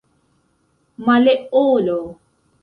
[1.05, 1.99] Maleolo